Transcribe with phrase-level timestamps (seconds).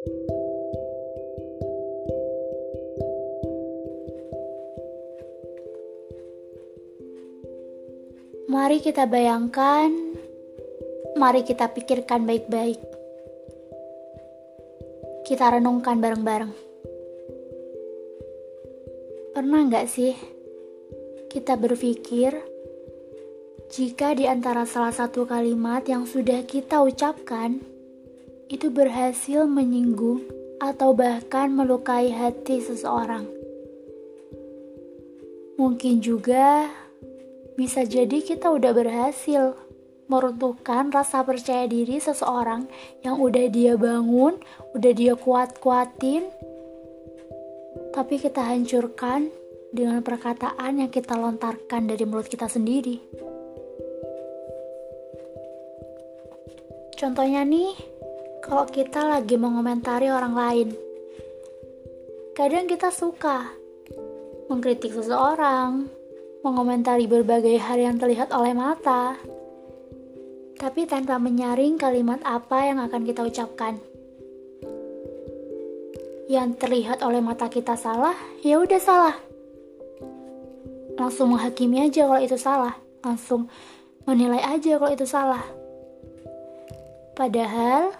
[0.00, 0.16] Mari
[8.80, 9.92] kita bayangkan,
[11.20, 12.80] mari kita pikirkan baik-baik.
[15.28, 16.52] Kita renungkan bareng-bareng.
[19.36, 20.16] Pernah nggak sih
[21.28, 22.40] kita berpikir
[23.68, 27.79] jika di antara salah satu kalimat yang sudah kita ucapkan
[28.50, 30.26] itu berhasil menyinggung
[30.58, 33.30] atau bahkan melukai hati seseorang?
[35.54, 36.66] Mungkin juga
[37.54, 39.54] bisa jadi kita udah berhasil
[40.10, 42.66] meruntuhkan rasa percaya diri seseorang
[43.06, 44.42] yang udah dia bangun,
[44.74, 46.26] udah dia kuat-kuatin,
[47.94, 49.30] tapi kita hancurkan
[49.70, 52.98] dengan perkataan yang kita lontarkan dari mulut kita sendiri.
[56.98, 57.99] Contohnya nih,
[58.40, 60.68] kalau kita lagi mengomentari orang lain,
[62.32, 63.52] kadang kita suka
[64.48, 65.86] mengkritik seseorang,
[66.40, 69.14] mengomentari berbagai hal yang terlihat oleh mata,
[70.56, 73.76] tapi tanpa menyaring kalimat apa yang akan kita ucapkan.
[76.30, 79.16] Yang terlihat oleh mata kita salah, ya udah salah.
[80.96, 82.74] Langsung menghakimi aja kalau itu salah,
[83.04, 83.52] langsung
[84.08, 85.44] menilai aja kalau itu salah.
[87.16, 87.92] Padahal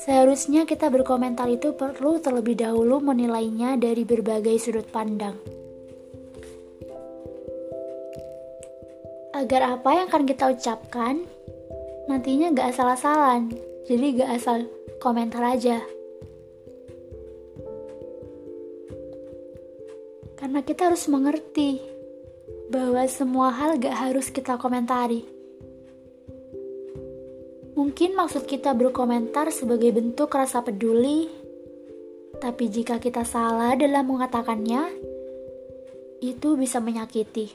[0.00, 5.36] seharusnya kita berkomentar itu perlu terlebih dahulu menilainya dari berbagai sudut pandang.
[9.40, 11.24] agar apa yang akan kita ucapkan
[12.10, 13.48] nantinya gak asal-asalan,
[13.88, 14.56] jadi gak asal
[15.00, 15.80] komentar aja.
[20.36, 21.80] Karena kita harus mengerti
[22.68, 25.39] bahwa semua hal gak harus kita komentari.
[27.80, 31.32] Mungkin maksud kita berkomentar sebagai bentuk rasa peduli,
[32.36, 34.84] tapi jika kita salah dalam mengatakannya,
[36.20, 37.48] itu bisa menyakiti.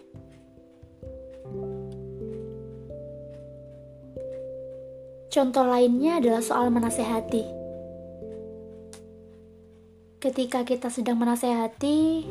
[5.29, 7.45] Contoh lainnya adalah soal menasehati.
[10.17, 12.25] Ketika kita sedang menasehati,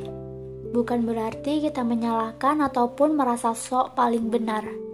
[0.74, 4.93] bukan berarti kita menyalahkan ataupun merasa sok paling benar.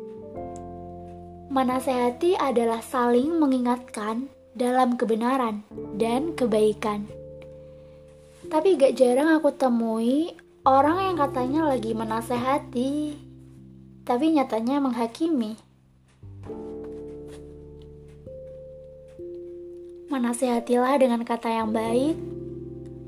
[1.51, 5.67] Menasehati adalah saling mengingatkan dalam kebenaran
[5.99, 7.11] dan kebaikan.
[8.47, 10.31] Tapi gak jarang aku temui
[10.63, 13.19] orang yang katanya lagi menasehati,
[14.07, 15.59] tapi nyatanya menghakimi.
[20.07, 22.15] Menasehatilah dengan kata yang baik,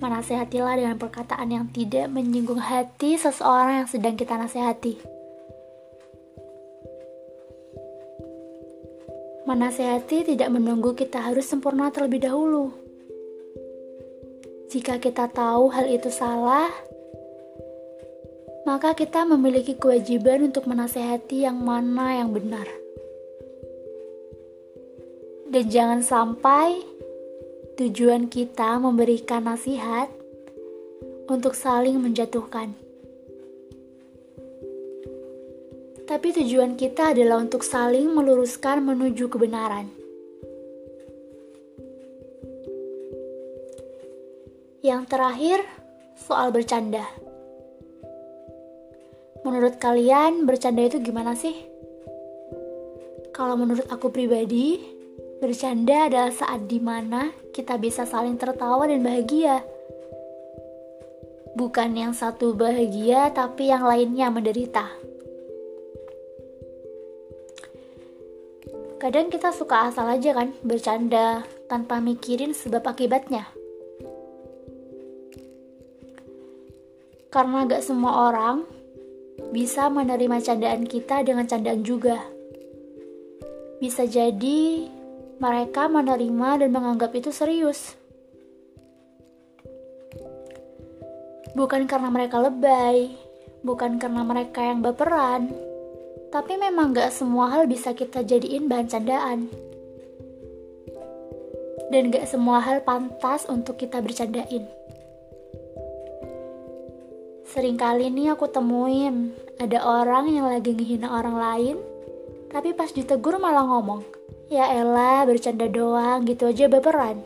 [0.02, 5.11] menasehatilah dengan perkataan yang tidak menyinggung hati seseorang yang sedang kita nasihati.
[9.44, 12.70] Menasehati tidak menunggu kita harus sempurna terlebih dahulu.
[14.70, 16.70] Jika kita tahu hal itu salah,
[18.64, 22.64] maka kita memiliki kewajiban untuk menasehati yang mana yang benar.
[25.52, 26.92] Dan jangan sampai
[27.72, 30.12] Tujuan kita memberikan nasihat
[31.24, 32.76] untuk saling menjatuhkan.
[36.06, 39.90] Tapi tujuan kita adalah untuk saling meluruskan menuju kebenaran.
[44.82, 45.58] Yang terakhir,
[46.18, 47.06] soal bercanda.
[49.46, 51.54] Menurut kalian, bercanda itu gimana sih?
[53.30, 54.92] Kalau menurut aku pribadi,
[55.42, 59.58] Bercanda adalah saat di mana kita bisa saling tertawa dan bahagia.
[61.58, 64.86] Bukan yang satu bahagia, tapi yang lainnya menderita.
[69.02, 73.50] Kadang kita suka asal aja kan bercanda tanpa mikirin sebab akibatnya.
[77.26, 78.62] Karena gak semua orang
[79.50, 82.22] bisa menerima candaan kita dengan candaan juga.
[83.82, 84.86] Bisa jadi
[85.42, 87.98] mereka menerima dan menganggap itu serius.
[91.58, 93.18] Bukan karena mereka lebay,
[93.66, 95.71] bukan karena mereka yang baperan,
[96.32, 99.52] tapi memang gak semua hal bisa kita jadiin bahan candaan.
[101.92, 104.64] Dan gak semua hal pantas untuk kita bercandain.
[107.52, 111.76] Seringkali nih aku temuin ada orang yang lagi ngehina orang lain,
[112.48, 114.00] tapi pas ditegur malah ngomong,
[114.48, 117.20] Ya elah, bercanda doang, gitu aja baperan.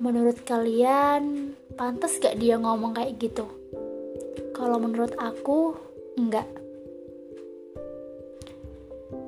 [0.00, 3.44] Menurut kalian, pantas gak dia ngomong kayak gitu?
[4.56, 5.76] Kalau menurut aku,
[6.16, 6.48] enggak.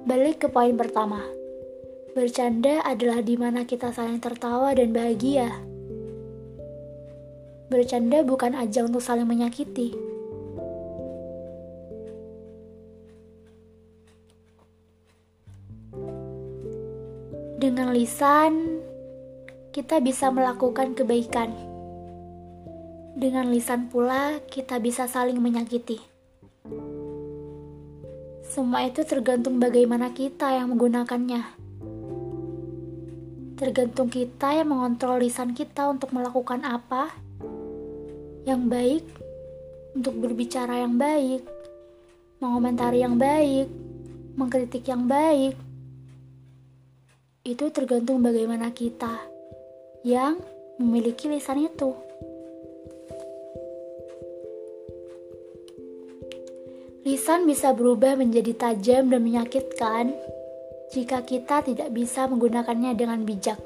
[0.01, 1.21] Balik ke poin pertama.
[2.17, 5.53] Bercanda adalah di mana kita saling tertawa dan bahagia.
[7.69, 9.93] Bercanda bukan ajang untuk saling menyakiti.
[17.61, 18.81] Dengan lisan,
[19.71, 21.53] kita bisa melakukan kebaikan.
[23.21, 26.10] Dengan lisan pula, kita bisa saling menyakiti.
[28.51, 31.55] Semua itu tergantung bagaimana kita yang menggunakannya.
[33.55, 37.15] Tergantung kita yang mengontrol lisan kita untuk melakukan apa
[38.43, 39.07] yang baik,
[39.95, 41.47] untuk berbicara yang baik,
[42.43, 43.71] mengomentari yang baik,
[44.35, 45.55] mengkritik yang baik.
[47.47, 49.31] Itu tergantung bagaimana kita
[50.03, 50.43] yang
[50.83, 52.10] memiliki lisan itu.
[57.31, 60.15] Bisa berubah menjadi tajam dan menyakitkan
[60.95, 63.59] jika kita tidak bisa menggunakannya dengan bijak.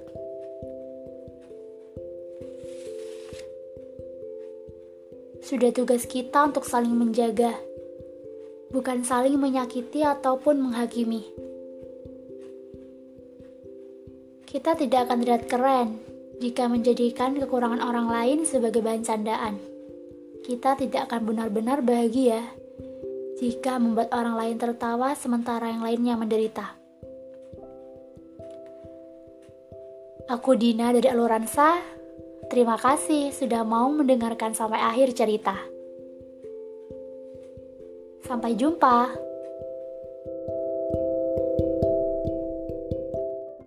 [5.45, 7.55] Sudah tugas kita untuk saling menjaga,
[8.73, 11.23] bukan saling menyakiti ataupun menghakimi.
[14.49, 15.89] Kita tidak akan terlihat keren
[16.41, 19.61] jika menjadikan kekurangan orang lain sebagai bahan candaan.
[20.43, 22.64] Kita tidak akan benar-benar bahagia
[23.45, 26.81] jika membuat orang lain tertawa sementara yang lainnya menderita.
[30.33, 31.77] Aku Dina dari Aluransa.
[32.49, 35.53] Terima kasih sudah mau mendengarkan sampai akhir cerita.
[38.25, 39.13] Sampai jumpa.